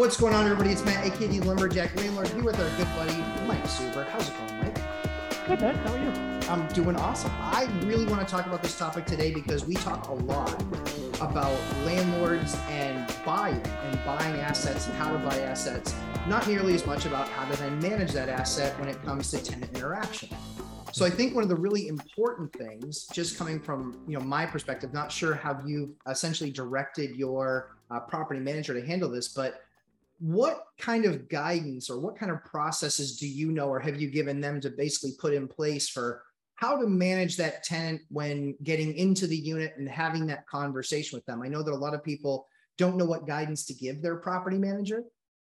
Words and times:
What's 0.00 0.16
going 0.16 0.32
on, 0.32 0.46
everybody? 0.46 0.70
It's 0.70 0.82
Matt, 0.82 1.04
AKD 1.04 1.44
Lumberjack 1.44 1.94
Landlord, 1.94 2.28
here 2.28 2.42
with 2.42 2.58
our 2.58 2.70
good 2.78 2.88
buddy 2.96 3.18
Mike 3.46 3.62
Zuber. 3.64 4.08
How's 4.08 4.30
it 4.30 4.34
going, 4.38 4.62
Mike? 4.62 5.46
Good, 5.46 5.60
man. 5.60 5.74
How 5.74 5.92
are 5.92 5.98
you? 5.98 6.48
I'm 6.48 6.66
doing 6.68 6.96
awesome. 6.96 7.30
I 7.38 7.68
really 7.84 8.06
want 8.06 8.26
to 8.26 8.34
talk 8.34 8.46
about 8.46 8.62
this 8.62 8.78
topic 8.78 9.04
today 9.04 9.30
because 9.30 9.66
we 9.66 9.74
talk 9.74 10.08
a 10.08 10.14
lot 10.14 10.58
about 11.20 11.52
landlords 11.84 12.56
and 12.70 13.14
buying 13.26 13.60
and 13.60 14.02
buying 14.06 14.40
assets 14.40 14.86
and 14.86 14.96
how 14.96 15.12
to 15.12 15.18
buy 15.18 15.38
assets, 15.40 15.94
not 16.26 16.48
nearly 16.48 16.72
as 16.72 16.86
much 16.86 17.04
about 17.04 17.28
how 17.28 17.46
to 17.50 17.58
then 17.58 17.78
manage 17.80 18.12
that 18.12 18.30
asset 18.30 18.80
when 18.80 18.88
it 18.88 19.00
comes 19.04 19.30
to 19.32 19.44
tenant 19.44 19.76
interaction. 19.76 20.30
So 20.92 21.04
I 21.04 21.10
think 21.10 21.34
one 21.34 21.42
of 21.42 21.50
the 21.50 21.56
really 21.56 21.88
important 21.88 22.54
things, 22.54 23.06
just 23.12 23.36
coming 23.36 23.60
from 23.60 24.00
you 24.08 24.18
know 24.18 24.24
my 24.24 24.46
perspective, 24.46 24.94
not 24.94 25.12
sure 25.12 25.34
how 25.34 25.60
you 25.66 25.94
essentially 26.08 26.50
directed 26.50 27.16
your 27.16 27.76
uh, 27.90 28.00
property 28.00 28.40
manager 28.40 28.72
to 28.72 28.86
handle 28.86 29.10
this, 29.10 29.28
but 29.28 29.60
what 30.20 30.64
kind 30.78 31.06
of 31.06 31.28
guidance 31.28 31.88
or 31.88 31.98
what 31.98 32.16
kind 32.16 32.30
of 32.30 32.44
processes 32.44 33.16
do 33.16 33.26
you 33.26 33.50
know 33.50 33.68
or 33.68 33.80
have 33.80 34.00
you 34.00 34.10
given 34.10 34.38
them 34.38 34.60
to 34.60 34.68
basically 34.70 35.12
put 35.18 35.32
in 35.32 35.48
place 35.48 35.88
for 35.88 36.22
how 36.56 36.78
to 36.78 36.86
manage 36.86 37.38
that 37.38 37.64
tenant 37.64 38.02
when 38.10 38.54
getting 38.62 38.94
into 38.94 39.26
the 39.26 39.36
unit 39.36 39.72
and 39.78 39.88
having 39.88 40.26
that 40.26 40.46
conversation 40.46 41.16
with 41.16 41.24
them? 41.24 41.40
I 41.42 41.48
know 41.48 41.62
that 41.62 41.72
a 41.72 41.74
lot 41.74 41.94
of 41.94 42.04
people 42.04 42.46
don't 42.76 42.98
know 42.98 43.06
what 43.06 43.26
guidance 43.26 43.64
to 43.66 43.74
give 43.74 44.02
their 44.02 44.16
property 44.16 44.58
manager. 44.58 45.04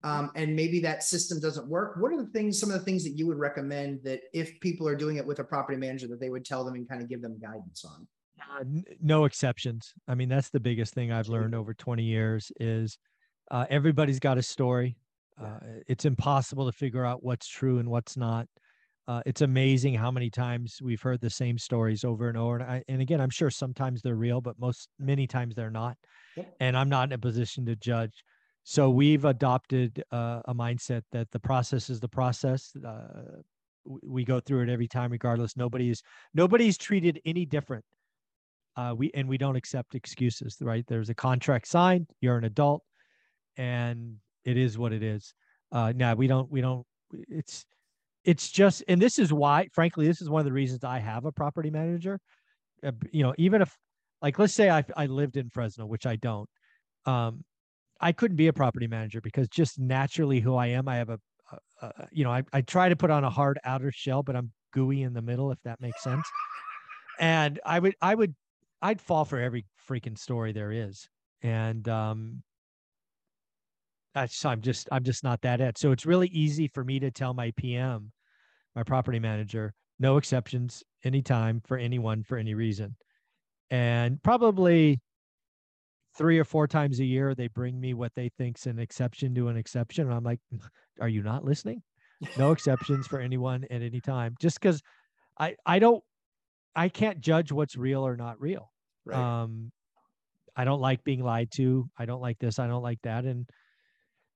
Um, 0.05 0.31
and 0.35 0.55
maybe 0.55 0.81
that 0.81 1.03
system 1.03 1.41
doesn't 1.41 1.67
work. 1.67 1.97
What 1.99 2.13
are 2.13 2.23
the 2.23 2.31
things, 2.31 2.61
some 2.61 2.71
of 2.71 2.79
the 2.79 2.85
things 2.85 3.03
that 3.05 3.17
you 3.17 3.27
would 3.27 3.39
recommend 3.39 4.01
that 4.05 4.21
if 4.33 4.61
people 4.61 4.87
are 4.87 4.95
doing 4.95 5.17
it 5.17 5.27
with 5.27 5.39
a 5.41 5.45
property 5.45 5.79
manager, 5.79 6.07
that 6.09 6.21
they 6.21 6.31
would 6.31 6.45
tell 6.45 6.63
them 6.63 6.75
and 6.75 6.89
kind 6.89 7.03
of 7.03 7.09
give 7.09 7.23
them 7.23 7.39
guidance 7.41 7.85
on? 7.85 8.07
Uh, 8.41 8.65
no 9.01 9.25
exceptions. 9.25 9.95
I 10.07 10.15
mean, 10.15 10.29
that's 10.29 10.51
the 10.51 10.61
biggest 10.61 10.95
thing 10.95 11.11
I've 11.11 11.29
learned 11.29 11.55
over 11.55 11.75
20 11.75 12.05
years 12.05 12.53
is 12.61 12.99
uh, 13.51 13.67
everybody's 13.71 14.19
got 14.19 14.39
a 14.39 14.43
story. 14.43 14.97
Uh, 15.41 15.59
it's 15.87 16.05
impossible 16.05 16.67
to 16.67 16.73
figure 16.73 17.05
out 17.05 17.23
what's 17.23 17.47
true 17.47 17.79
and 17.79 17.89
what's 17.89 18.17
not. 18.17 18.47
Uh, 19.07 19.23
it's 19.25 19.41
amazing 19.41 19.95
how 19.95 20.11
many 20.11 20.29
times 20.29 20.81
we've 20.83 21.01
heard 21.01 21.21
the 21.21 21.31
same 21.31 21.57
stories 21.57 22.05
over 22.05 22.29
and 22.29 22.37
over. 22.37 22.57
And, 22.57 22.65
I, 22.65 22.83
and 22.89 23.01
again, 23.01 23.21
I'm 23.21 23.31
sure 23.31 23.51
sometimes 23.51 24.03
they're 24.03 24.17
real, 24.17 24.41
but 24.43 24.59
most 24.59 24.91
many 24.99 25.27
times 25.27 25.55
they're 25.55 25.71
not. 25.71 25.97
Yep. 26.37 26.57
And 26.61 26.77
I'm 26.77 26.91
not 26.91 27.09
in 27.09 27.13
a 27.13 27.19
position 27.19 27.65
to 27.67 27.77
judge. 27.77 28.23
So 28.65 28.91
we've 28.91 29.25
adopted 29.25 30.03
uh, 30.13 30.43
a 30.45 30.55
mindset 30.55 31.03
that 31.13 31.31
the 31.31 31.41
process 31.41 31.89
is 31.89 32.01
the 32.01 32.09
process. 32.09 32.71
Uh, 32.87 33.41
we 33.87 34.25
go 34.25 34.41
through 34.41 34.65
it 34.65 34.69
every 34.69 34.89
time, 34.89 35.11
regardless. 35.11 35.57
Nobody's 35.57 36.03
nobody's 36.35 36.77
treated 36.77 37.19
any 37.25 37.47
different. 37.47 37.85
Uh, 38.77 38.95
we 38.95 39.11
and 39.15 39.27
we 39.27 39.39
don't 39.39 39.57
accept 39.57 39.95
excuses, 39.95 40.59
right? 40.61 40.85
There's 40.87 41.09
a 41.09 41.15
contract 41.15 41.67
signed. 41.67 42.09
You're 42.21 42.37
an 42.37 42.45
adult 42.45 42.83
and 43.59 44.17
it 44.45 44.57
is 44.57 44.79
what 44.79 44.95
it 44.95 45.03
is. 45.03 45.35
Uh, 45.71 45.93
now 45.95 46.15
we 46.15 46.27
don't, 46.27 46.51
we 46.51 46.63
don't, 46.63 46.87
it's, 47.29 47.67
it's 48.25 48.51
just, 48.51 48.83
and 48.89 49.03
this 49.03 49.19
is 49.19 49.33
why, 49.33 49.69
frankly, 49.75 50.07
this 50.07 50.23
is 50.23 50.31
one 50.31 50.41
of 50.41 50.47
the 50.47 50.53
reasons 50.53 50.85
I 50.85 50.99
have 50.99 51.27
a 51.27 51.33
property 51.33 51.71
manager. 51.71 52.19
Uh, 52.83 52.93
you 53.11 53.23
know, 53.23 53.35
even 53.37 53.61
if, 53.61 53.77
like, 54.23 54.39
let's 54.39 54.55
say 54.55 54.71
I, 54.71 54.85
I 54.97 55.07
lived 55.07 55.37
in 55.37 55.51
Fresno, 55.51 55.87
which 55.87 56.07
I 56.07 56.17
don't, 56.17 56.49
um, 57.05 57.45
I 58.01 58.13
couldn't 58.13 58.37
be 58.37 58.47
a 58.47 58.53
property 58.53 58.87
manager 58.87 59.21
because 59.21 59.49
just 59.49 59.79
naturally 59.79 60.41
who 60.41 60.55
I 60.55 60.69
am, 60.69 60.89
I 60.89 60.97
have 60.97 61.11
a, 61.11 61.19
a, 61.53 61.87
a 61.87 62.09
you 62.13 62.25
know, 62.25 62.31
I, 62.31 62.43
I 62.53 62.61
try 62.63 62.89
to 62.89 62.97
put 62.97 63.11
on 63.11 63.25
a 63.25 63.31
hard 63.31 63.59
outer 63.65 63.91
shell, 63.91 64.23
but 64.23 64.37
I'm 64.37 64.53
gooey 64.73 65.03
in 65.03 65.15
the 65.15 65.23
middle, 65.23 65.51
if 65.51 65.59
that 65.65 65.81
makes 65.81 66.03
sense. 66.03 66.27
And 67.19 67.59
I 67.65 67.79
would, 67.79 67.95
I 68.01 68.15
would, 68.15 68.35
I'd 68.81 69.01
fall 69.01 69.25
for 69.25 69.41
every 69.41 69.67
freaking 69.89 70.17
story 70.17 70.53
there 70.53 70.71
is. 70.71 71.09
And, 71.43 71.89
um, 71.89 72.43
that's 74.21 74.45
I'm 74.45 74.61
just 74.61 74.89
I'm 74.91 75.05
just 75.05 75.25
not 75.25 75.41
that 75.43 75.61
at. 75.61 75.79
So 75.79 75.93
it's 75.93 76.07
really 76.07 76.29
easy 76.29 76.69
for 76.69 76.85
me 76.85 76.99
to 77.01 77.11
tell 77.11 77.35
my 77.35 77.53
PM, 77.57 78.13
my 78.75 78.83
property 78.83 79.19
manager, 79.19 79.73
no 79.99 80.17
exceptions, 80.17 80.83
anytime 81.05 81.63
for 81.67 81.77
anyone 81.77 82.23
for 82.25 82.37
any 82.37 82.55
reason. 82.55 82.97
And 83.71 84.23
probably 84.23 85.01
three 86.17 86.39
or 86.39 86.45
four 86.45 86.67
times 86.67 86.99
a 86.99 87.05
year 87.05 87.35
they 87.35 87.49
bring 87.49 87.79
me 87.79 87.95
what 87.95 88.13
they 88.17 88.31
think's 88.39 88.67
an 88.67 88.79
exception 88.79 89.35
to 89.35 89.49
an 89.49 89.57
exception. 89.57 90.07
And 90.07 90.15
I'm 90.15 90.25
like, 90.25 90.41
are 91.01 91.09
you 91.09 91.23
not 91.23 91.45
listening? 91.45 91.83
No 92.37 92.51
exceptions 92.51 93.07
for 93.07 93.21
anyone 93.21 93.65
at 93.71 93.83
any 93.83 94.01
time. 94.01 94.35
Just 94.41 94.61
because 94.61 94.83
I 95.39 95.55
I 95.65 95.79
don't 95.79 96.03
I 96.75 96.89
can't 96.89 97.21
judge 97.21 97.53
what's 97.53 97.77
real 97.77 98.05
or 98.07 98.17
not 98.17 98.41
real. 98.41 98.73
Um 99.17 99.71
I 100.57 100.65
don't 100.65 100.81
like 100.81 101.05
being 101.05 101.23
lied 101.23 101.53
to. 101.53 101.89
I 101.97 102.05
don't 102.05 102.21
like 102.21 102.41
this. 102.41 102.59
I 102.59 102.67
don't 102.67 102.83
like 102.83 103.01
that. 103.03 103.25
And 103.25 103.49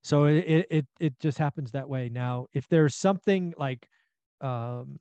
so 0.02 0.24
it 0.24 0.66
it 0.70 0.86
it, 1.00 1.20
just 1.20 1.38
happens 1.38 1.72
that 1.72 1.88
way. 1.88 2.08
Now, 2.08 2.46
if 2.52 2.68
there's 2.68 2.96
something 2.96 3.54
like 3.56 3.86
um 4.40 4.98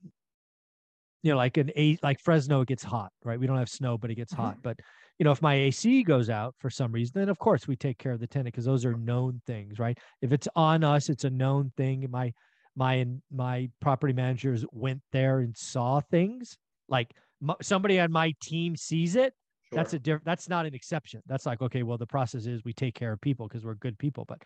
you 1.22 1.30
know, 1.30 1.36
like 1.36 1.56
an 1.56 1.70
a 1.76 1.98
like 2.02 2.18
Fresno, 2.20 2.62
it 2.62 2.68
gets 2.68 2.82
hot, 2.82 3.12
right? 3.24 3.38
We 3.38 3.46
don't 3.46 3.58
have 3.58 3.68
snow, 3.68 3.96
but 3.96 4.10
it 4.10 4.16
gets 4.16 4.32
Mhm. 4.32 4.36
hot. 4.38 4.58
But 4.62 4.80
you 5.18 5.24
know, 5.24 5.30
if 5.30 5.40
my 5.42 5.54
AC 5.54 6.02
goes 6.02 6.28
out 6.28 6.54
for 6.58 6.68
some 6.70 6.90
reason, 6.90 7.12
then 7.14 7.28
of 7.28 7.38
course 7.38 7.68
we 7.68 7.76
take 7.76 7.98
care 7.98 8.12
of 8.12 8.20
the 8.20 8.26
tenant 8.26 8.46
because 8.52 8.64
those 8.64 8.84
are 8.84 8.94
known 8.94 9.40
things, 9.46 9.78
right? 9.78 9.96
If 10.20 10.32
it's 10.32 10.48
on 10.56 10.82
us, 10.82 11.08
it's 11.08 11.24
a 11.24 11.30
known 11.30 11.72
thing. 11.76 12.06
My 12.10 12.32
my 12.74 13.06
my 13.30 13.70
property 13.80 14.12
managers 14.12 14.64
went 14.72 15.02
there 15.12 15.40
and 15.40 15.56
saw 15.56 16.00
things 16.00 16.56
like 16.88 17.12
m- 17.42 17.54
somebody 17.60 18.00
on 18.00 18.10
my 18.10 18.32
team 18.42 18.74
sees 18.76 19.14
it 19.14 19.34
that's 19.70 19.92
a 19.94 19.98
different 19.98 20.24
that's 20.24 20.48
not 20.48 20.66
an 20.66 20.74
exception 20.74 21.20
that's 21.26 21.44
like 21.46 21.60
okay 21.60 21.82
well 21.82 21.98
the 21.98 22.06
process 22.06 22.46
is 22.46 22.64
we 22.64 22.72
take 22.72 22.94
care 22.94 23.12
of 23.12 23.20
people 23.20 23.46
because 23.46 23.64
we're 23.64 23.74
good 23.74 23.98
people 23.98 24.24
but 24.26 24.42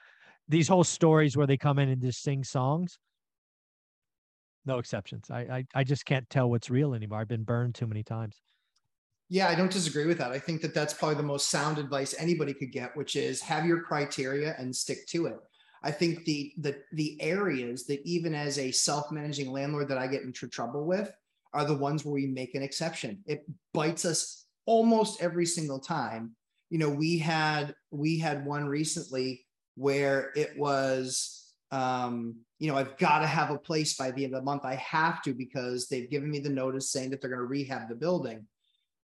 these 0.48 0.68
whole 0.68 0.84
stories 0.84 1.36
where 1.36 1.46
they 1.46 1.56
come 1.56 1.78
in 1.78 1.88
and 1.88 2.00
just 2.00 2.22
sing 2.22 2.44
songs 2.44 2.98
no 4.64 4.78
exceptions 4.78 5.30
I, 5.30 5.40
I 5.40 5.64
i 5.74 5.84
just 5.84 6.04
can't 6.04 6.28
tell 6.28 6.50
what's 6.50 6.70
real 6.70 6.94
anymore 6.94 7.20
i've 7.20 7.28
been 7.28 7.44
burned 7.44 7.74
too 7.74 7.86
many 7.86 8.02
times 8.02 8.40
Yeah, 9.28 9.48
I 9.48 9.56
don't 9.56 9.72
disagree 9.72 10.06
with 10.06 10.18
that. 10.18 10.30
I 10.30 10.38
think 10.38 10.62
that 10.62 10.72
that's 10.72 10.94
probably 10.94 11.16
the 11.16 11.22
most 11.24 11.50
sound 11.50 11.78
advice 11.78 12.14
anybody 12.16 12.54
could 12.54 12.70
get, 12.70 12.96
which 12.96 13.16
is 13.16 13.40
have 13.42 13.66
your 13.66 13.80
criteria 13.82 14.54
and 14.58 14.74
stick 14.74 15.06
to 15.08 15.26
it. 15.26 15.38
I 15.82 15.90
think 15.90 16.24
the 16.24 16.52
the 16.58 16.76
the 16.92 17.20
areas 17.20 17.86
that 17.86 18.00
even 18.04 18.34
as 18.34 18.58
a 18.58 18.70
self-managing 18.72 19.50
landlord 19.50 19.88
that 19.88 19.98
I 19.98 20.06
get 20.06 20.22
into 20.22 20.48
trouble 20.48 20.84
with 20.84 21.12
are 21.52 21.64
the 21.64 21.76
ones 21.76 22.04
where 22.04 22.14
we 22.14 22.26
make 22.26 22.54
an 22.54 22.62
exception. 22.62 23.22
It 23.26 23.44
bites 23.72 24.04
us 24.04 24.46
almost 24.66 25.22
every 25.22 25.46
single 25.46 25.80
time. 25.80 26.36
You 26.70 26.78
know, 26.78 26.90
we 26.90 27.18
had 27.18 27.74
we 27.90 28.18
had 28.18 28.44
one 28.44 28.66
recently 28.66 29.45
where 29.76 30.32
it 30.36 30.56
was 30.58 31.54
um 31.70 32.36
you 32.58 32.70
know 32.70 32.76
i've 32.76 32.96
got 32.98 33.20
to 33.20 33.26
have 33.26 33.50
a 33.50 33.58
place 33.58 33.96
by 33.96 34.10
the 34.10 34.24
end 34.24 34.34
of 34.34 34.40
the 34.40 34.44
month 34.44 34.64
i 34.64 34.74
have 34.74 35.22
to 35.22 35.34
because 35.34 35.88
they've 35.88 36.10
given 36.10 36.30
me 36.30 36.38
the 36.38 36.48
notice 36.48 36.90
saying 36.90 37.10
that 37.10 37.20
they're 37.20 37.30
going 37.30 37.40
to 37.40 37.46
rehab 37.46 37.88
the 37.88 37.94
building 37.94 38.46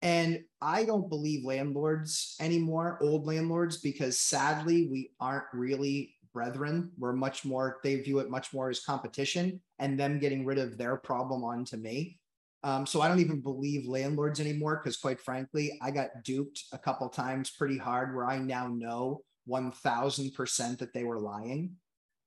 and 0.01 0.43
I 0.61 0.83
don't 0.85 1.09
believe 1.09 1.43
landlords 1.43 2.35
anymore, 2.39 2.99
old 3.01 3.25
landlords, 3.25 3.77
because 3.77 4.19
sadly, 4.19 4.87
we 4.91 5.11
aren't 5.19 5.45
really 5.53 6.13
brethren. 6.33 6.91
We're 6.99 7.13
much 7.13 7.45
more, 7.45 7.79
they 7.83 7.95
view 7.95 8.19
it 8.19 8.29
much 8.29 8.53
more 8.53 8.69
as 8.69 8.79
competition 8.81 9.59
and 9.79 9.99
them 9.99 10.19
getting 10.19 10.45
rid 10.45 10.59
of 10.59 10.77
their 10.77 10.97
problem 10.97 11.43
onto 11.43 11.77
me. 11.77 12.19
Um, 12.63 12.85
so 12.85 13.01
I 13.01 13.07
don't 13.07 13.19
even 13.19 13.41
believe 13.41 13.87
landlords 13.87 14.39
anymore 14.39 14.79
because, 14.83 14.97
quite 14.97 15.19
frankly, 15.19 15.79
I 15.81 15.89
got 15.89 16.23
duped 16.23 16.65
a 16.73 16.77
couple 16.77 17.09
times 17.09 17.49
pretty 17.49 17.77
hard 17.77 18.15
where 18.15 18.25
I 18.25 18.37
now 18.37 18.67
know 18.67 19.21
1000% 19.49 20.77
that 20.79 20.93
they 20.93 21.03
were 21.03 21.19
lying. 21.19 21.75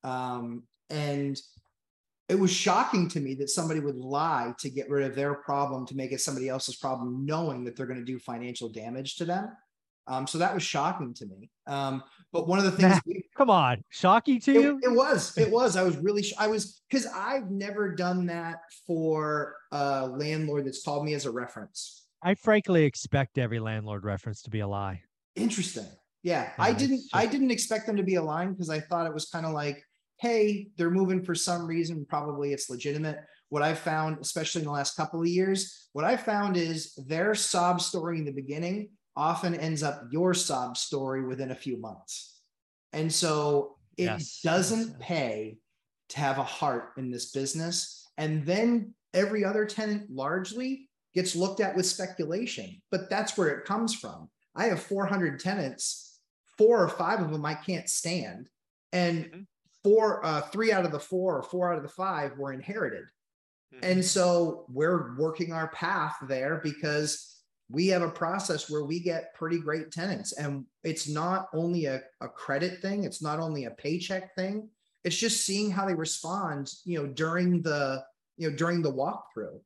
Um, 0.05 0.65
and 0.89 1.41
it 2.29 2.39
was 2.39 2.53
shocking 2.53 3.09
to 3.09 3.21
me 3.21 3.35
that 3.35 3.51
somebody 3.51 3.81
would 3.81 3.97
lie 3.97 4.55
to 4.61 4.71
get 4.71 4.89
rid 4.89 5.07
of 5.07 5.17
their 5.17 5.35
problem 5.35 5.87
to 5.87 5.97
make 5.97 6.13
it 6.13 6.21
somebody 6.21 6.49
else's 6.49 6.77
problem, 6.77 7.25
knowing 7.27 7.65
that 7.65 7.77
they're 7.77 7.87
going 7.87 7.99
to 7.99 8.05
do 8.05 8.19
financial 8.19 8.69
damage 8.69 9.17
to 9.17 9.25
them. 9.25 9.51
Um, 10.07 10.27
so 10.27 10.39
that 10.39 10.55
was 10.55 10.63
shocking 10.63 11.15
to 11.15 11.27
me. 11.27 11.51
Um, 11.67 12.03
but 12.33 12.49
one 12.49 12.59
of 12.59 12.65
the 12.65 12.73
things 12.73 12.95
Nah. 12.95 13.01
we, 13.07 13.25
come 13.37 13.51
on 13.51 13.83
shocking 13.91 14.41
to 14.41 14.51
it, 14.53 14.61
you 14.61 14.81
it 14.83 14.93
was, 14.93 15.37
it 15.37 15.51
was, 15.53 15.77
I 15.77 15.83
was 15.83 15.97
really, 15.99 16.25
I 16.39 16.47
was, 16.47 16.83
because 16.89 17.07
I've 17.07 17.51
never 17.51 17.95
done 17.95 18.27
that 18.27 18.61
for 18.87 19.57
a 19.71 20.07
landlord 20.07 20.67
that's 20.67 20.83
called 20.83 21.05
me 21.05 21.15
as 21.15 21.27
a 21.27 21.31
reference. 21.31 22.07
i 22.23 22.35
frankly 22.35 22.85
expect 22.85 23.39
every 23.39 23.61
landlord 23.61 24.05
reference 24.05 24.43
to 24.43 24.51
be 24.51 24.61
a 24.61 24.69
lie 24.69 25.03
Interesting. 25.37 25.87
Yeah, 26.23 26.51
I 26.59 26.73
didn't 26.73 27.03
I 27.13 27.27
didn't 27.27 27.51
expect 27.51 27.87
them 27.87 27.97
to 27.97 28.03
be 28.03 28.17
aligned 28.17 28.57
because 28.57 28.71
I 28.71 28.81
thought 28.81 29.07
it 29.07 29.15
was 29.15 29.27
kind 29.27 29.47
of 29.47 29.53
like, 29.53 29.83
hey, 30.19 30.69
they're 30.77 30.91
moving 30.91 31.25
for 31.25 31.35
some 31.35 31.67
reason. 31.67 32.05
Probably 32.09 32.53
it's 32.53 32.69
legitimate. 32.69 33.19
What 33.49 33.63
I 33.63 33.75
found, 33.75 34.19
especially 34.21 34.61
in 34.61 34.67
the 34.67 34.73
last 34.73 34.97
couple 34.97 35.21
of 35.21 35.27
years, 35.27 35.89
what 35.93 36.05
I 36.05 36.17
found 36.17 36.57
is 36.57 36.95
their 37.07 37.35
sob 37.35 37.81
story 37.81 38.19
in 38.19 38.25
the 38.25 38.33
beginning 38.33 38.91
often 39.17 39.55
ends 39.55 39.83
up 39.83 40.05
your 40.11 40.35
sob 40.35 40.77
story 40.77 41.25
within 41.25 41.51
a 41.51 41.55
few 41.55 41.79
months. 41.79 42.41
And 42.93 43.13
so 43.13 43.77
it 43.97 44.05
yes. 44.05 44.41
doesn't 44.43 44.89
yes. 44.89 44.97
pay 45.01 45.57
to 46.11 46.19
have 46.19 46.39
a 46.39 46.45
heart 46.45 46.91
in 46.97 47.11
this 47.11 47.31
business. 47.31 48.09
And 48.19 48.45
then 48.45 48.95
every 49.15 49.45
other 49.45 49.65
tenant 49.65 50.11
largely 50.11 50.89
gets 51.15 51.35
looked 51.35 51.61
at 51.61 51.75
with 51.75 51.87
speculation, 51.87 52.81
but 52.91 53.11
that's 53.11 53.37
where 53.37 53.49
it 53.49 53.65
comes 53.65 53.95
from. 53.95 54.29
I 54.55 54.67
have 54.67 54.83
400 54.83 55.41
tenants, 55.41 56.10
four 56.61 56.85
or 56.85 56.89
five 56.89 57.21
of 57.21 57.33
them 57.33 57.47
I 57.47 57.55
can't 57.55 57.89
stand. 57.89 58.51
And 58.93 59.25
mm-hmm. 59.25 59.41
four, 59.83 60.25
uh, 60.25 60.43
three 60.43 60.73
out 60.73 60.85
of 60.85 60.93
the 60.93 61.01
four 61.01 61.39
or 61.39 61.43
four 61.43 61.73
out 61.73 61.79
of 61.79 61.83
the 61.83 61.89
five 61.89 62.37
were 62.37 62.53
inherited. 62.53 63.05
Mm-hmm. 63.75 63.91
And 63.91 64.05
so 64.05 64.67
we're 64.69 65.17
working 65.17 65.53
our 65.53 65.69
path 65.69 66.17
there 66.29 66.61
because 66.63 67.39
we 67.71 67.87
have 67.87 68.03
a 68.03 68.11
process 68.11 68.69
where 68.69 68.85
we 68.85 69.01
get 69.01 69.35
pretty 69.35 69.59
great 69.59 69.91
tenants. 69.91 70.33
And 70.33 70.67
it's 70.85 71.09
not 71.09 71.47
only 71.55 71.87
a, 71.87 72.03
a 72.21 72.29
credit 72.29 72.83
thing, 72.83 73.05
it's 73.05 73.23
not 73.23 73.39
only 73.39 73.65
a 73.65 73.71
paycheck 73.71 74.35
thing. 74.35 74.69
It's 75.05 75.17
just 75.17 75.47
seeing 75.47 75.71
how 75.71 75.87
they 75.87 75.95
respond, 75.95 76.71
you 76.85 76.99
know, 76.99 77.07
during 77.07 77.63
the, 77.63 78.05
you 78.37 78.51
know, 78.51 78.57
during 78.57 78.83
the 78.83 78.93
walkthrough, 78.93 79.61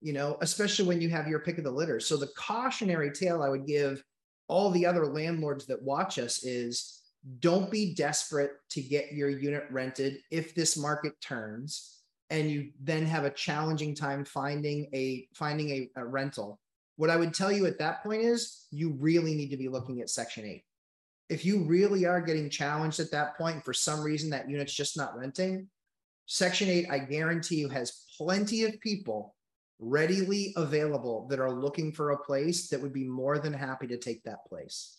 you 0.00 0.12
know, 0.14 0.36
especially 0.40 0.86
when 0.86 1.00
you 1.00 1.10
have 1.10 1.28
your 1.28 1.40
pick 1.40 1.58
of 1.58 1.64
the 1.64 1.70
litter. 1.70 2.00
So 2.00 2.16
the 2.16 2.30
cautionary 2.36 3.12
tale 3.12 3.42
I 3.42 3.50
would 3.50 3.66
give 3.66 4.02
all 4.50 4.70
the 4.70 4.84
other 4.84 5.06
landlords 5.06 5.66
that 5.66 5.82
watch 5.82 6.18
us 6.18 6.44
is 6.44 7.00
don't 7.38 7.70
be 7.70 7.94
desperate 7.94 8.52
to 8.70 8.82
get 8.82 9.12
your 9.12 9.30
unit 9.30 9.64
rented 9.70 10.18
if 10.30 10.54
this 10.54 10.76
market 10.76 11.12
turns 11.20 11.98
and 12.30 12.50
you 12.50 12.70
then 12.82 13.04
have 13.06 13.24
a 13.24 13.30
challenging 13.30 13.94
time 13.94 14.24
finding 14.24 14.88
a 14.94 15.26
finding 15.34 15.70
a, 15.70 15.90
a 15.96 16.04
rental 16.04 16.58
what 17.00 17.08
I 17.08 17.16
would 17.16 17.32
tell 17.32 17.50
you 17.50 17.64
at 17.64 17.78
that 17.78 18.02
point 18.02 18.20
is 18.20 18.66
you 18.70 18.90
really 18.90 19.34
need 19.34 19.48
to 19.52 19.56
be 19.56 19.70
looking 19.70 20.02
at 20.02 20.10
Section 20.10 20.44
8. 20.44 20.62
If 21.30 21.46
you 21.46 21.64
really 21.64 22.04
are 22.04 22.20
getting 22.20 22.50
challenged 22.50 23.00
at 23.00 23.10
that 23.12 23.38
point, 23.38 23.64
for 23.64 23.72
some 23.72 24.02
reason 24.02 24.28
that 24.30 24.50
unit's 24.50 24.74
just 24.74 24.98
not 24.98 25.16
renting, 25.16 25.68
Section 26.26 26.68
8, 26.68 26.88
I 26.90 26.98
guarantee 26.98 27.56
you, 27.56 27.70
has 27.70 28.04
plenty 28.18 28.64
of 28.64 28.78
people 28.80 29.34
readily 29.80 30.52
available 30.56 31.26
that 31.30 31.40
are 31.40 31.50
looking 31.50 31.90
for 31.90 32.10
a 32.10 32.18
place 32.18 32.68
that 32.68 32.80
would 32.80 32.92
be 32.92 33.04
more 33.04 33.38
than 33.38 33.52
happy 33.52 33.86
to 33.86 33.96
take 33.96 34.22
that 34.24 34.44
place. 34.48 34.98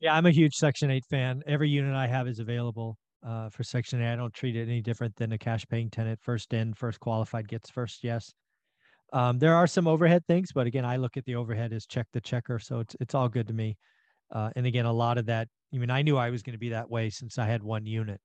Yeah, 0.00 0.14
I'm 0.14 0.26
a 0.26 0.30
huge 0.30 0.56
Section 0.56 0.90
8 0.90 1.04
fan. 1.08 1.42
Every 1.46 1.68
unit 1.68 1.94
I 1.94 2.08
have 2.08 2.26
is 2.26 2.40
available 2.40 2.98
uh, 3.24 3.48
for 3.50 3.62
Section 3.62 4.02
8. 4.02 4.12
I 4.12 4.16
don't 4.16 4.34
treat 4.34 4.56
it 4.56 4.62
any 4.62 4.82
different 4.82 5.14
than 5.16 5.32
a 5.32 5.38
cash 5.38 5.64
paying 5.68 5.90
tenant. 5.90 6.18
First 6.20 6.52
in, 6.52 6.74
first 6.74 6.98
qualified 6.98 7.46
gets 7.46 7.70
first 7.70 8.02
yes. 8.02 8.32
Um, 9.12 9.38
there 9.38 9.54
are 9.54 9.66
some 9.66 9.86
overhead 9.86 10.26
things, 10.26 10.50
but 10.52 10.66
again, 10.66 10.84
I 10.84 10.96
look 10.96 11.16
at 11.16 11.24
the 11.24 11.36
overhead 11.36 11.72
as 11.72 11.86
check 11.86 12.06
the 12.12 12.20
checker, 12.20 12.58
so 12.58 12.80
it's 12.80 12.96
it's 12.98 13.14
all 13.14 13.28
good 13.28 13.46
to 13.48 13.52
me. 13.52 13.76
Uh, 14.32 14.50
and 14.56 14.66
again, 14.66 14.86
a 14.86 14.92
lot 14.92 15.18
of 15.18 15.26
that. 15.26 15.48
I 15.74 15.78
mean, 15.78 15.90
I 15.90 16.02
knew 16.02 16.16
I 16.16 16.30
was 16.30 16.42
going 16.42 16.54
to 16.54 16.58
be 16.58 16.70
that 16.70 16.90
way 16.90 17.10
since 17.10 17.38
I 17.38 17.46
had 17.46 17.62
one 17.62 17.84
unit, 17.84 18.20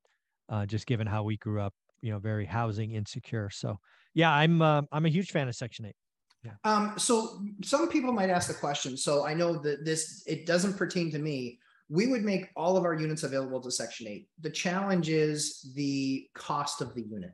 uh, 0.49 0.65
just 0.65 0.87
given 0.87 1.05
how 1.05 1.23
we 1.23 1.37
grew 1.37 1.61
up. 1.61 1.73
You 2.01 2.11
know, 2.13 2.19
very 2.19 2.45
housing 2.45 2.91
insecure. 2.91 3.49
So 3.49 3.79
yeah, 4.17 4.33
I'm 4.33 4.63
uh, 4.63 4.81
I'm 4.91 5.05
a 5.05 5.09
huge 5.09 5.29
fan 5.29 5.47
of 5.47 5.55
Section 5.55 5.85
Eight. 5.85 5.95
Yeah. 6.43 6.53
Um, 6.63 6.93
so 6.97 7.39
some 7.63 7.87
people 7.87 8.11
might 8.11 8.31
ask 8.31 8.47
the 8.47 8.55
question. 8.55 8.97
So 8.97 9.27
I 9.27 9.35
know 9.35 9.57
that 9.59 9.85
this 9.85 10.23
it 10.25 10.47
doesn't 10.47 10.75
pertain 10.75 11.11
to 11.11 11.19
me. 11.19 11.59
We 11.87 12.07
would 12.07 12.23
make 12.23 12.49
all 12.55 12.77
of 12.77 12.83
our 12.83 12.95
units 12.95 13.21
available 13.21 13.61
to 13.61 13.69
Section 13.69 14.07
Eight. 14.07 14.27
The 14.41 14.49
challenge 14.49 15.09
is 15.09 15.71
the 15.75 16.27
cost 16.33 16.81
of 16.81 16.95
the 16.95 17.03
unit. 17.03 17.31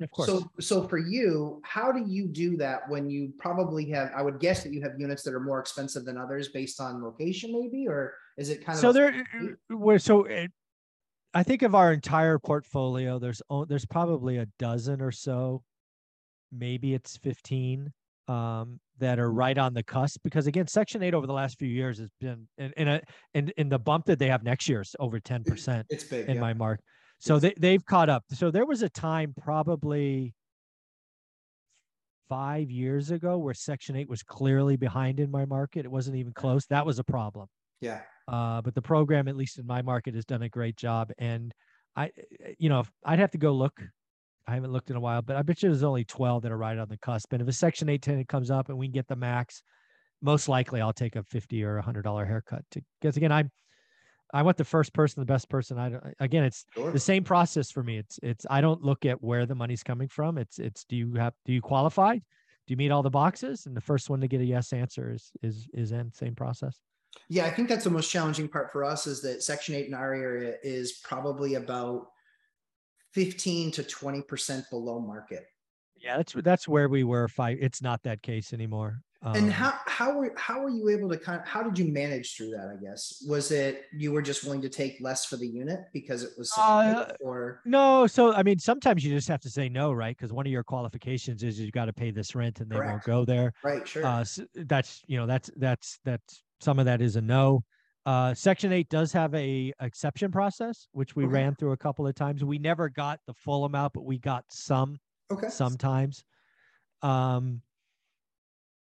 Of 0.00 0.10
course. 0.12 0.28
So, 0.28 0.50
so 0.60 0.86
for 0.86 0.98
you, 0.98 1.60
how 1.64 1.90
do 1.90 2.04
you 2.06 2.28
do 2.28 2.56
that 2.56 2.88
when 2.88 3.10
you 3.10 3.32
probably 3.38 3.90
have? 3.90 4.12
I 4.16 4.22
would 4.22 4.38
guess 4.38 4.62
that 4.62 4.72
you 4.72 4.80
have 4.82 4.92
units 4.98 5.24
that 5.24 5.34
are 5.34 5.40
more 5.40 5.58
expensive 5.58 6.04
than 6.04 6.16
others 6.16 6.48
based 6.48 6.80
on 6.80 7.02
location, 7.02 7.52
maybe, 7.52 7.88
or 7.88 8.14
is 8.38 8.48
it 8.48 8.64
kind 8.64 8.76
of? 8.76 8.80
So 8.80 8.92
there, 8.92 9.26
where 9.68 9.98
so 9.98 10.24
it, 10.24 10.52
I 11.34 11.42
think 11.42 11.62
of 11.62 11.74
our 11.74 11.92
entire 11.92 12.38
portfolio. 12.38 13.18
There's 13.18 13.42
there's 13.68 13.86
probably 13.86 14.38
a 14.38 14.46
dozen 14.60 15.02
or 15.02 15.10
so, 15.10 15.64
maybe 16.52 16.94
it's 16.94 17.16
fifteen 17.16 17.92
um, 18.28 18.78
that 18.98 19.18
are 19.18 19.32
right 19.32 19.58
on 19.58 19.74
the 19.74 19.82
cusp. 19.82 20.20
Because 20.22 20.46
again, 20.46 20.66
Section 20.66 21.02
Eight 21.02 21.14
over 21.14 21.26
the 21.26 21.32
last 21.32 21.58
few 21.58 21.68
years 21.68 21.98
has 21.98 22.10
been 22.20 22.46
in 22.58 22.72
in 22.76 22.88
a 22.88 23.00
in, 23.34 23.52
in 23.56 23.68
the 23.68 23.78
bump 23.78 24.06
that 24.06 24.18
they 24.18 24.28
have 24.28 24.42
next 24.42 24.68
year 24.68 24.80
is 24.80 24.94
over 24.98 25.18
ten 25.20 25.42
percent. 25.44 25.86
It's 25.90 26.04
big 26.04 26.28
in 26.28 26.36
yeah. 26.36 26.40
my 26.40 26.54
mark. 26.54 26.80
So 27.22 27.38
they, 27.38 27.54
they've 27.56 27.84
caught 27.86 28.08
up. 28.08 28.24
So 28.32 28.50
there 28.50 28.66
was 28.66 28.82
a 28.82 28.88
time 28.88 29.32
probably 29.40 30.34
five 32.28 32.68
years 32.68 33.12
ago 33.12 33.38
where 33.38 33.54
Section 33.54 33.94
8 33.94 34.08
was 34.08 34.24
clearly 34.24 34.76
behind 34.76 35.20
in 35.20 35.30
my 35.30 35.44
market. 35.44 35.84
It 35.84 35.90
wasn't 35.90 36.16
even 36.16 36.32
close. 36.32 36.66
That 36.66 36.84
was 36.84 36.98
a 36.98 37.04
problem. 37.04 37.46
Yeah. 37.80 38.00
Uh, 38.26 38.60
but 38.60 38.74
the 38.74 38.82
program, 38.82 39.28
at 39.28 39.36
least 39.36 39.60
in 39.60 39.66
my 39.66 39.82
market, 39.82 40.16
has 40.16 40.24
done 40.24 40.42
a 40.42 40.48
great 40.48 40.76
job. 40.76 41.12
And 41.18 41.52
I, 41.94 42.10
you 42.58 42.68
know, 42.68 42.82
I'd 43.04 43.20
have 43.20 43.30
to 43.32 43.38
go 43.38 43.52
look. 43.52 43.80
I 44.46 44.54
haven't 44.54 44.72
looked 44.72 44.90
in 44.90 44.96
a 44.96 45.00
while, 45.00 45.22
but 45.22 45.36
I 45.36 45.42
bet 45.42 45.62
you 45.62 45.68
there's 45.68 45.82
only 45.82 46.04
12 46.04 46.42
that 46.42 46.52
are 46.52 46.56
right 46.56 46.78
on 46.78 46.88
the 46.88 46.98
cusp. 46.98 47.32
And 47.32 47.42
if 47.42 47.48
a 47.48 47.52
Section 47.52 47.88
8 47.88 48.02
tenant 48.02 48.28
comes 48.28 48.50
up 48.50 48.68
and 48.68 48.78
we 48.78 48.86
can 48.86 48.92
get 48.92 49.08
the 49.08 49.16
max, 49.16 49.62
most 50.20 50.48
likely 50.48 50.80
I'll 50.80 50.92
take 50.92 51.16
a 51.16 51.22
50 51.22 51.64
or 51.64 51.78
a 51.78 51.82
hundred 51.82 52.02
dollar 52.02 52.24
haircut 52.24 52.64
to, 52.72 52.82
because 53.00 53.16
again, 53.16 53.32
I'm, 53.32 53.50
I 54.32 54.42
want 54.42 54.56
the 54.56 54.64
first 54.64 54.94
person, 54.94 55.20
the 55.20 55.26
best 55.26 55.50
person. 55.50 55.78
I 55.78 55.92
again, 56.18 56.44
it's 56.44 56.64
sure. 56.74 56.90
the 56.90 56.98
same 56.98 57.22
process 57.22 57.70
for 57.70 57.82
me. 57.82 57.98
It's 57.98 58.18
it's 58.22 58.46
I 58.48 58.62
don't 58.62 58.82
look 58.82 59.04
at 59.04 59.22
where 59.22 59.44
the 59.44 59.54
money's 59.54 59.82
coming 59.82 60.08
from. 60.08 60.38
It's 60.38 60.58
it's 60.58 60.84
do 60.84 60.96
you 60.96 61.14
have 61.14 61.34
do 61.44 61.52
you 61.52 61.60
qualify? 61.60 62.14
Do 62.14 62.22
you 62.68 62.76
meet 62.76 62.90
all 62.90 63.02
the 63.02 63.10
boxes? 63.10 63.66
And 63.66 63.76
the 63.76 63.80
first 63.80 64.08
one 64.08 64.22
to 64.22 64.28
get 64.28 64.40
a 64.40 64.44
yes 64.44 64.72
answer 64.72 65.12
is 65.12 65.32
is 65.42 65.68
is 65.74 65.92
in 65.92 66.10
same 66.12 66.34
process. 66.34 66.80
Yeah, 67.28 67.44
I 67.44 67.50
think 67.50 67.68
that's 67.68 67.84
the 67.84 67.90
most 67.90 68.10
challenging 68.10 68.48
part 68.48 68.72
for 68.72 68.84
us 68.84 69.06
is 69.06 69.20
that 69.20 69.42
Section 69.42 69.74
Eight 69.74 69.86
in 69.86 69.92
our 69.92 70.14
area 70.14 70.54
is 70.62 71.00
probably 71.04 71.54
about 71.54 72.06
fifteen 73.12 73.70
to 73.72 73.82
twenty 73.82 74.22
percent 74.22 74.64
below 74.70 75.00
market. 75.00 75.46
Yeah, 75.96 76.16
that's 76.16 76.32
that's 76.32 76.68
where 76.68 76.88
we 76.88 77.04
were 77.04 77.28
five. 77.28 77.58
It's 77.60 77.80
not 77.80 78.02
that 78.02 78.22
case 78.22 78.52
anymore. 78.52 79.02
Um, 79.24 79.36
and 79.36 79.52
how 79.52 79.74
how 79.86 80.18
were 80.18 80.32
how 80.36 80.60
were 80.62 80.68
you 80.68 80.88
able 80.88 81.08
to 81.08 81.16
kind 81.16 81.40
of 81.40 81.46
how 81.46 81.62
did 81.62 81.78
you 81.78 81.92
manage 81.92 82.36
through 82.36 82.50
that? 82.50 82.76
I 82.76 82.82
guess 82.82 83.24
was 83.28 83.52
it 83.52 83.84
you 83.96 84.10
were 84.10 84.22
just 84.22 84.42
willing 84.42 84.60
to 84.62 84.68
take 84.68 84.98
less 85.00 85.24
for 85.24 85.36
the 85.36 85.46
unit 85.46 85.78
because 85.92 86.24
it 86.24 86.30
was 86.36 86.52
uh, 86.58 87.12
or 87.20 87.60
no? 87.64 88.08
So 88.08 88.34
I 88.34 88.42
mean, 88.42 88.58
sometimes 88.58 89.04
you 89.04 89.14
just 89.14 89.28
have 89.28 89.40
to 89.42 89.50
say 89.50 89.68
no, 89.68 89.92
right? 89.92 90.16
Because 90.16 90.32
one 90.32 90.44
of 90.44 90.50
your 90.50 90.64
qualifications 90.64 91.44
is 91.44 91.60
you 91.60 91.70
got 91.70 91.84
to 91.84 91.92
pay 91.92 92.10
this 92.10 92.34
rent, 92.34 92.60
and 92.60 92.68
they 92.68 92.74
Correct. 92.74 92.90
won't 92.90 93.04
go 93.04 93.24
there. 93.24 93.52
Right. 93.62 93.86
Sure. 93.86 94.04
Uh, 94.04 94.24
so 94.24 94.44
that's 94.54 95.02
you 95.06 95.16
know 95.16 95.26
that's 95.26 95.50
that's 95.56 96.00
that's 96.04 96.42
some 96.60 96.80
of 96.80 96.86
that 96.86 97.00
is 97.00 97.14
a 97.14 97.20
no. 97.20 97.62
Uh, 98.04 98.34
Section 98.34 98.72
eight 98.72 98.88
does 98.88 99.12
have 99.12 99.34
a 99.34 99.72
exception 99.80 100.32
process, 100.32 100.88
which 100.92 101.14
we 101.14 101.24
okay. 101.24 101.32
ran 101.32 101.54
through 101.54 101.72
a 101.72 101.76
couple 101.76 102.06
of 102.06 102.14
times. 102.14 102.44
We 102.44 102.58
never 102.58 102.88
got 102.88 103.20
the 103.26 103.34
full 103.34 103.64
amount, 103.64 103.92
but 103.92 104.04
we 104.04 104.18
got 104.18 104.44
some. 104.50 104.98
Okay. 105.30 105.48
Sometimes. 105.48 106.24
Um, 107.02 107.62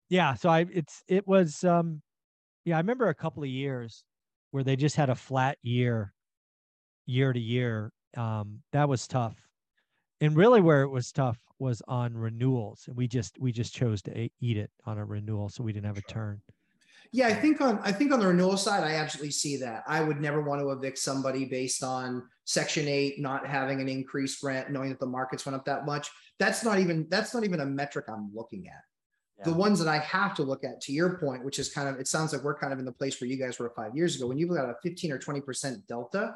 yeah 0.08 0.34
so 0.34 0.48
i 0.48 0.66
it's 0.72 1.02
it 1.08 1.26
was 1.26 1.64
um 1.64 2.02
yeah 2.64 2.76
i 2.76 2.78
remember 2.78 3.08
a 3.08 3.14
couple 3.14 3.42
of 3.42 3.48
years 3.48 4.04
where 4.50 4.62
they 4.62 4.76
just 4.76 4.96
had 4.96 5.10
a 5.10 5.14
flat 5.14 5.58
year 5.62 6.12
year 7.06 7.32
to 7.32 7.40
year 7.40 7.92
um 8.16 8.60
that 8.72 8.88
was 8.88 9.06
tough 9.06 9.36
and 10.20 10.36
really 10.36 10.60
where 10.60 10.82
it 10.82 10.88
was 10.88 11.10
tough 11.10 11.38
was 11.58 11.82
on 11.88 12.16
renewals 12.16 12.84
and 12.86 12.96
we 12.96 13.08
just 13.08 13.38
we 13.40 13.52
just 13.52 13.74
chose 13.74 14.02
to 14.02 14.28
eat 14.40 14.56
it 14.56 14.70
on 14.84 14.98
a 14.98 15.04
renewal 15.04 15.48
so 15.48 15.62
we 15.62 15.72
didn't 15.72 15.86
have 15.86 15.98
a 15.98 16.12
turn 16.12 16.40
yeah 17.14 17.28
i 17.28 17.32
think 17.32 17.60
on 17.60 17.78
i 17.84 17.92
think 17.92 18.12
on 18.12 18.18
the 18.18 18.26
renewal 18.26 18.56
side 18.56 18.82
i 18.82 18.94
absolutely 18.96 19.30
see 19.30 19.56
that 19.56 19.84
i 19.86 20.00
would 20.00 20.20
never 20.20 20.42
want 20.42 20.60
to 20.60 20.70
evict 20.70 20.98
somebody 20.98 21.44
based 21.44 21.84
on 21.84 22.24
section 22.44 22.88
8 22.88 23.20
not 23.20 23.46
having 23.46 23.80
an 23.80 23.88
increased 23.88 24.42
rent 24.42 24.70
knowing 24.70 24.88
that 24.88 24.98
the 24.98 25.06
markets 25.06 25.46
went 25.46 25.54
up 25.54 25.64
that 25.64 25.86
much 25.86 26.10
that's 26.40 26.64
not 26.64 26.80
even 26.80 27.06
that's 27.08 27.32
not 27.32 27.44
even 27.44 27.60
a 27.60 27.66
metric 27.66 28.06
i'm 28.08 28.30
looking 28.34 28.66
at 28.66 28.82
the 29.42 29.52
ones 29.52 29.78
that 29.80 29.88
I 29.88 29.98
have 29.98 30.34
to 30.36 30.42
look 30.42 30.64
at, 30.64 30.80
to 30.82 30.92
your 30.92 31.18
point, 31.18 31.44
which 31.44 31.58
is 31.58 31.68
kind 31.68 31.88
of, 31.88 31.98
it 31.98 32.06
sounds 32.06 32.32
like 32.32 32.42
we're 32.42 32.56
kind 32.56 32.72
of 32.72 32.78
in 32.78 32.84
the 32.84 32.92
place 32.92 33.20
where 33.20 33.28
you 33.28 33.36
guys 33.36 33.58
were 33.58 33.72
five 33.76 33.94
years 33.94 34.16
ago. 34.16 34.28
When 34.28 34.38
you've 34.38 34.48
got 34.48 34.70
a 34.70 34.76
15 34.82 35.10
or 35.10 35.18
20% 35.18 35.86
delta, 35.86 36.34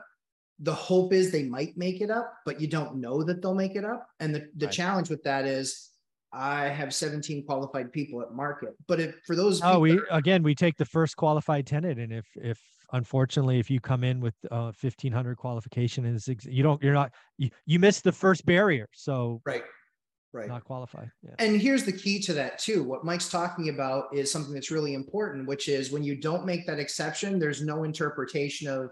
the 0.58 0.74
hope 0.74 1.12
is 1.12 1.30
they 1.30 1.44
might 1.44 1.76
make 1.76 2.00
it 2.00 2.10
up, 2.10 2.34
but 2.44 2.60
you 2.60 2.66
don't 2.66 2.96
know 2.96 3.22
that 3.22 3.40
they'll 3.40 3.54
make 3.54 3.76
it 3.76 3.84
up. 3.84 4.08
And 4.18 4.34
the, 4.34 4.50
the 4.56 4.66
right. 4.66 4.74
challenge 4.74 5.08
with 5.08 5.22
that 5.22 5.46
is 5.46 5.87
I 6.32 6.68
have 6.68 6.94
17 6.94 7.46
qualified 7.46 7.92
people 7.92 8.20
at 8.22 8.32
market. 8.32 8.74
But 8.86 9.00
if 9.00 9.14
for 9.26 9.34
those 9.34 9.60
Oh, 9.62 9.80
we 9.80 10.00
again 10.10 10.42
we 10.42 10.54
take 10.54 10.76
the 10.76 10.84
first 10.84 11.16
qualified 11.16 11.66
tenant. 11.66 11.98
And 11.98 12.12
if 12.12 12.26
if 12.36 12.60
unfortunately 12.92 13.58
if 13.58 13.70
you 13.70 13.80
come 13.80 14.04
in 14.04 14.20
with 14.20 14.34
uh 14.50 14.72
1500 14.80 15.36
qualification 15.36 16.04
and 16.04 16.20
you 16.44 16.62
don't 16.62 16.82
you're 16.82 16.94
not 16.94 17.12
you, 17.38 17.50
you 17.66 17.78
miss 17.78 18.00
the 18.00 18.12
first 18.12 18.44
barrier. 18.44 18.88
So 18.92 19.40
right 19.44 19.62
Right. 20.30 20.46
not 20.46 20.62
qualified. 20.62 21.10
Yeah. 21.22 21.30
And 21.38 21.58
here's 21.58 21.84
the 21.84 21.92
key 21.92 22.20
to 22.20 22.34
that 22.34 22.58
too. 22.58 22.84
What 22.84 23.02
Mike's 23.02 23.30
talking 23.30 23.70
about 23.70 24.14
is 24.14 24.30
something 24.30 24.52
that's 24.52 24.70
really 24.70 24.92
important, 24.92 25.48
which 25.48 25.68
is 25.68 25.90
when 25.90 26.04
you 26.04 26.16
don't 26.16 26.44
make 26.44 26.66
that 26.66 26.78
exception, 26.78 27.38
there's 27.38 27.64
no 27.64 27.84
interpretation 27.84 28.68
of, 28.68 28.90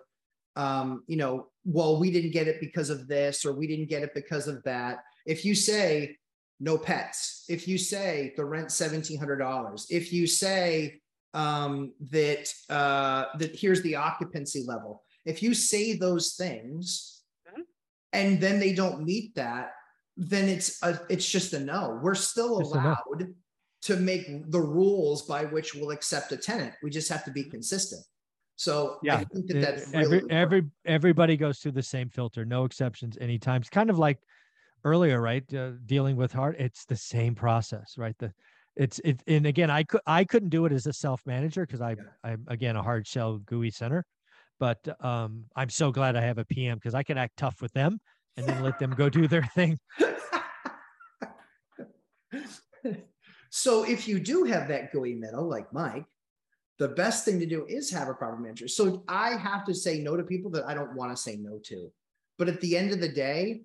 um, 0.56 1.04
you 1.06 1.18
know, 1.18 1.48
well, 1.66 2.00
we 2.00 2.10
didn't 2.10 2.30
get 2.30 2.48
it 2.48 2.58
because 2.58 2.88
of 2.88 3.06
this, 3.06 3.44
or 3.44 3.52
we 3.52 3.66
didn't 3.66 3.90
get 3.90 4.02
it 4.02 4.14
because 4.14 4.48
of 4.48 4.62
that. 4.62 5.00
If 5.26 5.44
you 5.44 5.54
say 5.54 6.16
no 6.60 6.78
pets, 6.78 7.44
if 7.48 7.68
you 7.68 7.78
say 7.78 8.32
the 8.36 8.44
rent 8.44 8.72
seventeen 8.72 9.18
hundred 9.18 9.36
dollars, 9.36 9.86
if 9.90 10.12
you 10.12 10.26
say 10.26 11.00
um, 11.34 11.92
that 12.10 12.52
uh, 12.70 13.26
that 13.38 13.54
here's 13.54 13.82
the 13.82 13.96
occupancy 13.96 14.64
level, 14.66 15.02
if 15.24 15.42
you 15.42 15.52
say 15.54 15.96
those 15.96 16.34
things, 16.34 17.22
Mhm. 17.46 17.62
and 18.12 18.40
then 18.40 18.58
they 18.58 18.72
don't 18.72 19.04
meet 19.04 19.34
that, 19.34 19.72
then 20.16 20.48
it's 20.48 20.82
a, 20.82 20.98
it's 21.10 21.28
just 21.28 21.52
a 21.52 21.60
no. 21.60 22.00
We're 22.02 22.14
still 22.14 22.60
Just 22.60 22.74
a 22.74 22.78
no. 22.78 22.82
allowed 22.84 23.34
to 23.82 23.96
make 23.96 24.50
the 24.50 24.60
rules 24.60 25.26
by 25.26 25.44
which 25.44 25.74
we'll 25.74 25.90
accept 25.90 26.32
a 26.32 26.36
tenant. 26.36 26.74
We 26.82 26.90
just 26.90 27.10
have 27.10 27.24
to 27.26 27.30
be 27.30 27.44
consistent. 27.44 28.04
So 28.56 28.96
I 29.02 29.02
Yeah, 29.06 29.24
think 29.34 29.46
that 29.48 29.60
that's 29.60 29.88
really 29.92 30.22
every 30.22 30.30
every 30.30 30.62
everybody 30.86 31.36
goes 31.36 31.58
through 31.58 31.72
the 31.72 31.82
same 31.82 32.08
filter, 32.08 32.46
no 32.46 32.64
exceptions 32.64 33.18
anytime. 33.20 33.60
It's 33.60 33.68
kind 33.68 33.90
of 33.90 33.98
like 33.98 34.18
earlier, 34.84 35.20
right? 35.20 35.42
Uh, 35.52 35.72
dealing 35.84 36.16
with 36.16 36.32
heart, 36.32 36.56
it's 36.58 36.84
the 36.84 36.96
same 36.96 37.34
process, 37.34 37.94
right? 37.96 38.16
The 38.18 38.32
it's 38.76 39.00
it 39.04 39.22
and 39.26 39.46
again, 39.46 39.70
I 39.70 39.84
could 39.84 40.02
I 40.06 40.24
couldn't 40.24 40.50
do 40.50 40.66
it 40.66 40.72
as 40.72 40.86
a 40.86 40.92
self 40.92 41.22
manager 41.26 41.66
because 41.66 41.80
I 41.80 41.90
Yeah. 41.90 41.96
I'm 42.22 42.44
again 42.48 42.76
a 42.76 42.82
hard 42.82 43.06
shell 43.06 43.38
gooey 43.38 43.70
center, 43.70 44.04
but 44.60 44.78
um 45.04 45.44
I'm 45.56 45.70
so 45.70 45.90
glad 45.90 46.16
I 46.16 46.20
have 46.20 46.38
a 46.38 46.44
PM 46.44 46.76
because 46.76 46.94
I 46.94 47.02
can 47.02 47.18
act 47.18 47.36
tough 47.36 47.62
with 47.62 47.72
them 47.72 47.98
and 48.36 48.46
then 48.46 48.62
let 48.62 48.78
them 48.78 48.90
go 48.90 49.08
do 49.08 49.26
their 49.26 49.44
thing. 49.54 49.78
so 53.50 53.84
if 53.84 54.06
you 54.06 54.20
do 54.20 54.44
have 54.44 54.68
that 54.68 54.92
gooey 54.92 55.14
middle, 55.14 55.48
like 55.48 55.72
Mike, 55.72 56.04
the 56.78 56.88
best 56.88 57.24
thing 57.24 57.40
to 57.40 57.46
do 57.46 57.64
is 57.66 57.90
have 57.90 58.08
a 58.08 58.14
property 58.14 58.42
manager. 58.42 58.68
So 58.68 59.02
I 59.08 59.36
have 59.36 59.64
to 59.64 59.74
say 59.74 60.00
no 60.00 60.16
to 60.16 60.22
people 60.22 60.50
that 60.52 60.66
I 60.66 60.74
don't 60.74 60.94
want 60.94 61.16
to 61.16 61.20
say 61.20 61.36
no 61.36 61.58
to. 61.64 61.90
But 62.38 62.48
at 62.48 62.60
the 62.60 62.76
end 62.76 62.92
of 62.92 63.00
the 63.00 63.08
day, 63.08 63.62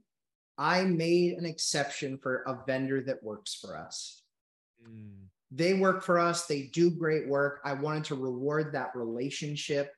I 0.62 0.84
made 0.84 1.40
an 1.40 1.46
exception 1.46 2.20
for 2.20 2.44
a 2.46 2.60
vendor 2.68 3.02
that 3.02 3.24
works 3.24 3.56
for 3.56 3.76
us. 3.76 4.22
Mm. 4.88 5.26
They 5.50 5.74
work 5.74 6.04
for 6.04 6.20
us, 6.20 6.46
they 6.46 6.70
do 6.72 6.92
great 6.92 7.28
work. 7.28 7.62
I 7.66 7.74
wanted 7.74 8.04
to 8.06 8.16
reward 8.16 8.72
that 8.74 8.96
relationship. 8.96 9.92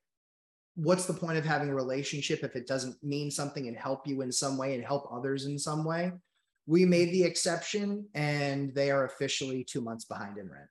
What's 0.75 1.05
the 1.05 1.13
point 1.13 1.37
of 1.37 1.43
having 1.43 1.67
a 1.67 1.75
relationship 1.75 2.45
if 2.45 2.55
it 2.55 2.65
doesn't 2.65 2.95
mean 3.03 3.29
something 3.29 3.67
and 3.67 3.75
help 3.75 4.07
you 4.07 4.21
in 4.21 4.31
some 4.31 4.57
way 4.57 4.73
and 4.73 4.85
help 4.85 5.09
others 5.11 5.47
in 5.47 5.59
some 5.59 5.83
way? 5.83 6.13
We 6.65 6.85
made 6.85 7.11
the 7.11 7.25
exception 7.25 8.07
and 8.13 8.73
they 8.73 8.89
are 8.89 9.03
officially 9.03 9.65
two 9.65 9.81
months 9.81 10.05
behind 10.05 10.37
in 10.37 10.49
rent. 10.49 10.69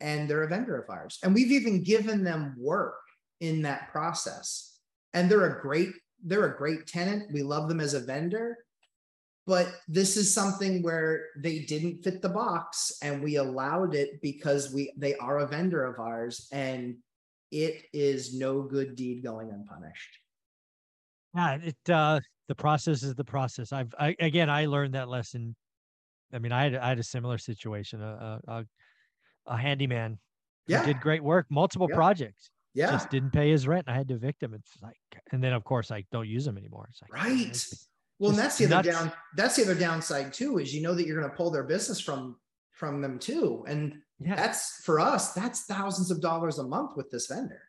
And 0.00 0.28
they're 0.28 0.42
a 0.42 0.48
vendor 0.48 0.76
of 0.76 0.90
ours. 0.90 1.20
And 1.22 1.32
we've 1.32 1.52
even 1.52 1.84
given 1.84 2.24
them 2.24 2.56
work 2.58 2.98
in 3.40 3.62
that 3.62 3.92
process. 3.92 4.76
And 5.14 5.30
they're 5.30 5.56
a 5.56 5.62
great, 5.62 5.90
they're 6.24 6.52
a 6.54 6.56
great 6.56 6.86
tenant. 6.86 7.32
We 7.32 7.42
love 7.42 7.68
them 7.68 7.80
as 7.80 7.94
a 7.94 8.00
vendor. 8.00 8.58
But 9.46 9.72
this 9.86 10.16
is 10.16 10.34
something 10.34 10.82
where 10.82 11.26
they 11.38 11.60
didn't 11.60 12.02
fit 12.02 12.20
the 12.20 12.28
box 12.28 12.98
and 13.00 13.22
we 13.22 13.36
allowed 13.36 13.94
it 13.94 14.20
because 14.20 14.72
we 14.74 14.92
they 14.96 15.14
are 15.16 15.38
a 15.38 15.46
vendor 15.46 15.84
of 15.84 16.00
ours 16.00 16.48
and 16.50 16.96
it 17.52 17.84
is 17.92 18.34
no 18.34 18.62
good 18.62 18.96
deed 18.96 19.22
going 19.22 19.50
unpunished. 19.52 20.18
Yeah, 21.32 21.58
it 21.62 21.90
uh 21.90 22.18
the 22.48 22.56
process 22.56 23.04
is 23.04 23.14
the 23.14 23.24
process. 23.24 23.72
I've 23.72 23.94
I, 23.98 24.16
again 24.18 24.50
I 24.50 24.66
learned 24.66 24.94
that 24.94 25.08
lesson. 25.08 25.54
I 26.32 26.40
mean, 26.40 26.50
I 26.50 26.64
had 26.64 26.74
I 26.74 26.88
had 26.88 26.98
a 26.98 27.04
similar 27.04 27.38
situation. 27.38 28.02
A 28.02 28.40
a, 28.48 28.64
a, 29.46 29.56
handyman 29.56 30.18
who 30.66 30.72
Yeah. 30.72 30.84
did 30.84 31.00
great 31.00 31.22
work, 31.22 31.46
multiple 31.50 31.86
Yeah. 31.88 31.94
projects, 31.94 32.50
Yeah. 32.76 32.90
just 32.92 33.10
didn't 33.10 33.30
pay 33.32 33.50
his 33.50 33.66
rent. 33.66 33.86
And 33.86 33.94
I 33.94 33.98
had 33.98 34.08
to 34.08 34.14
evict 34.14 34.42
him. 34.42 34.54
It's 34.54 34.70
like, 34.82 34.96
and 35.32 35.42
then 35.42 35.52
of 35.52 35.64
course 35.64 35.90
I 35.90 36.04
don't 36.12 36.28
use 36.28 36.46
him 36.46 36.58
anymore. 36.58 36.86
It's 36.90 37.00
like, 37.02 37.10
ah, 37.14 37.24
Right. 37.24 37.40
it's- 37.40 37.88
Well, 38.18 38.30
and 38.30 38.38
that's 38.38 38.58
the 38.58 38.66
other 38.66 38.74
nuts. 38.76 38.88
down. 38.88 39.12
That's 39.36 39.56
the 39.56 39.62
other 39.62 39.74
downside 39.74 40.32
too. 40.32 40.58
Is 40.58 40.74
you 40.74 40.82
know 40.82 40.94
that 40.94 41.06
you're 41.06 41.18
going 41.18 41.30
to 41.30 41.36
pull 41.36 41.50
their 41.50 41.64
business 41.64 42.00
from 42.00 42.38
from 42.72 43.00
them 43.00 43.18
too, 43.18 43.64
and 43.66 44.02
Yeah. 44.18 44.36
that's 44.36 44.82
for 44.84 45.00
us. 45.00 45.32
That's 45.32 45.64
thousands 45.64 46.10
of 46.10 46.20
dollars 46.20 46.58
a 46.58 46.62
month 46.62 46.94
with 46.96 47.10
this 47.10 47.26
vendor. 47.26 47.62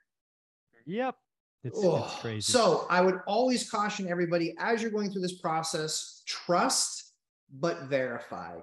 Yep. 0.86 1.16
It's, 1.64 1.80
Oh, 1.82 2.04
it's 2.06 2.16
crazy. 2.20 2.52
So 2.52 2.86
I 2.90 3.02
would 3.02 3.20
always 3.28 3.70
caution 3.70 4.08
everybody 4.10 4.54
as 4.60 4.82
you're 4.82 4.92
going 4.92 5.12
through 5.12 5.22
this 5.22 5.40
process: 5.40 6.24
trust 6.26 7.14
but 7.50 7.84
verify, 7.84 8.60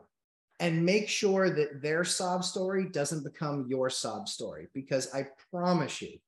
and 0.60 0.84
make 0.84 1.08
sure 1.08 1.50
that 1.50 1.80
their 1.82 2.04
sob 2.04 2.44
story 2.44 2.88
doesn't 2.90 3.24
become 3.24 3.66
your 3.68 3.88
sob 3.90 4.28
story. 4.28 4.68
Because 4.74 5.12
I 5.14 5.28
promise 5.50 6.00
you, 6.02 6.18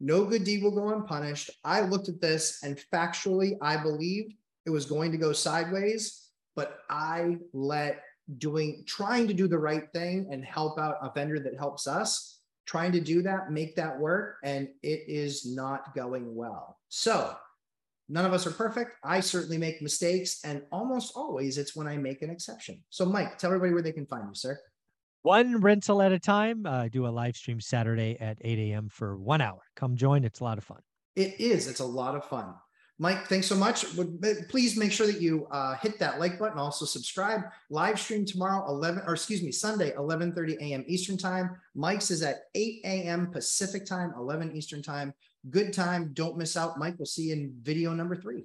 no 0.00 0.24
good 0.24 0.44
deed 0.44 0.62
will 0.62 0.74
go 0.74 0.90
unpunished. 0.90 1.50
I 1.64 1.82
looked 1.82 2.08
at 2.08 2.20
this 2.20 2.62
and 2.62 2.80
factually, 2.92 3.56
I 3.62 3.76
believed 3.76 4.34
it 4.66 4.70
was 4.70 4.86
going 4.86 5.12
to 5.12 5.18
go 5.18 5.32
sideways, 5.32 6.28
but 6.56 6.78
I 6.88 7.36
let 7.52 8.02
doing, 8.38 8.84
trying 8.86 9.28
to 9.28 9.34
do 9.34 9.48
the 9.48 9.58
right 9.58 9.90
thing 9.92 10.28
and 10.30 10.44
help 10.44 10.78
out 10.78 10.96
a 11.02 11.12
vendor 11.14 11.38
that 11.40 11.58
helps 11.58 11.86
us, 11.86 12.40
trying 12.66 12.92
to 12.92 13.00
do 13.00 13.22
that, 13.22 13.50
make 13.50 13.76
that 13.76 13.98
work, 13.98 14.36
and 14.42 14.68
it 14.82 15.04
is 15.06 15.46
not 15.54 15.94
going 15.94 16.34
well. 16.34 16.78
So, 16.88 17.36
none 18.08 18.24
of 18.24 18.32
us 18.32 18.46
are 18.46 18.52
perfect. 18.52 18.92
I 19.04 19.20
certainly 19.20 19.58
make 19.58 19.82
mistakes, 19.82 20.40
and 20.44 20.62
almost 20.72 21.12
always 21.14 21.58
it's 21.58 21.76
when 21.76 21.86
I 21.86 21.96
make 21.96 22.22
an 22.22 22.30
exception. 22.30 22.82
So, 22.88 23.04
Mike, 23.04 23.38
tell 23.38 23.50
everybody 23.50 23.72
where 23.72 23.82
they 23.82 23.92
can 23.92 24.06
find 24.06 24.28
you, 24.28 24.34
sir. 24.34 24.58
One 25.24 25.60
rental 25.60 26.02
at 26.02 26.12
a 26.12 26.18
time. 26.18 26.66
Uh, 26.66 26.82
I 26.82 26.88
do 26.88 27.06
a 27.06 27.08
live 27.08 27.34
stream 27.34 27.60
Saturday 27.60 28.16
at 28.20 28.36
8 28.42 28.58
a.m. 28.58 28.88
for 28.90 29.16
one 29.16 29.40
hour. 29.40 29.60
Come 29.74 29.96
join. 29.96 30.22
It's 30.22 30.40
a 30.40 30.44
lot 30.44 30.58
of 30.58 30.64
fun. 30.64 30.80
It 31.16 31.40
is. 31.40 31.66
It's 31.66 31.80
a 31.80 31.84
lot 31.84 32.14
of 32.14 32.24
fun. 32.26 32.54
Mike, 32.98 33.26
thanks 33.26 33.46
so 33.46 33.56
much. 33.56 33.86
Please 34.48 34.76
make 34.76 34.92
sure 34.92 35.06
that 35.06 35.20
you 35.20 35.48
uh, 35.50 35.76
hit 35.76 35.98
that 35.98 36.20
like 36.20 36.38
button. 36.38 36.58
Also 36.58 36.84
subscribe. 36.84 37.40
Live 37.70 37.98
stream 37.98 38.24
tomorrow, 38.24 38.68
11 38.68 39.02
or 39.06 39.14
excuse 39.14 39.42
me, 39.42 39.50
Sunday, 39.50 39.92
11:30 39.92 40.58
a.m. 40.58 40.84
Eastern 40.86 41.16
time. 41.16 41.56
Mike's 41.74 42.12
is 42.12 42.22
at 42.22 42.42
8 42.54 42.80
a.m. 42.84 43.30
Pacific 43.32 43.84
time, 43.84 44.12
11 44.16 44.54
Eastern 44.54 44.80
time. 44.80 45.12
Good 45.50 45.72
time. 45.72 46.10
Don't 46.12 46.36
miss 46.36 46.56
out. 46.56 46.78
Mike, 46.78 46.94
we'll 46.98 47.06
see 47.06 47.24
you 47.24 47.32
in 47.32 47.52
video 47.62 47.94
number 47.94 48.14
three. 48.14 48.44